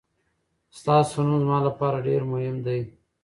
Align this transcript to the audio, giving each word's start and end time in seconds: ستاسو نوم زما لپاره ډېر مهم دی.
ستاسو 0.79 1.17
نوم 1.27 1.39
زما 1.43 1.57
لپاره 1.67 2.03
ډېر 2.07 2.21
مهم 2.31 2.55
دی. 2.65 2.81